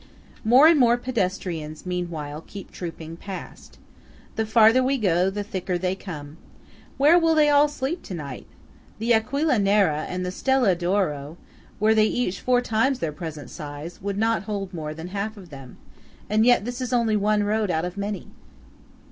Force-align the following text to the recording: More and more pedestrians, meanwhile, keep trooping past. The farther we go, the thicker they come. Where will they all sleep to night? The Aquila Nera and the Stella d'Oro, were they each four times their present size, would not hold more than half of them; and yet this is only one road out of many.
More 0.43 0.65
and 0.65 0.79
more 0.79 0.97
pedestrians, 0.97 1.85
meanwhile, 1.85 2.43
keep 2.47 2.71
trooping 2.71 3.17
past. 3.17 3.77
The 4.35 4.47
farther 4.47 4.81
we 4.83 4.97
go, 4.97 5.29
the 5.29 5.43
thicker 5.43 5.77
they 5.77 5.93
come. 5.93 6.37
Where 6.97 7.19
will 7.19 7.35
they 7.35 7.49
all 7.49 7.67
sleep 7.67 8.01
to 8.05 8.15
night? 8.15 8.47
The 8.97 9.13
Aquila 9.13 9.59
Nera 9.59 10.07
and 10.09 10.25
the 10.25 10.31
Stella 10.31 10.73
d'Oro, 10.73 11.37
were 11.79 11.93
they 11.93 12.07
each 12.07 12.41
four 12.41 12.61
times 12.61 12.97
their 12.97 13.11
present 13.13 13.51
size, 13.51 14.01
would 14.01 14.17
not 14.17 14.45
hold 14.45 14.73
more 14.73 14.95
than 14.95 15.09
half 15.09 15.37
of 15.37 15.51
them; 15.51 15.77
and 16.27 16.47
yet 16.47 16.65
this 16.65 16.81
is 16.81 16.91
only 16.93 17.15
one 17.15 17.43
road 17.43 17.69
out 17.69 17.85
of 17.85 17.95
many. 17.95 18.27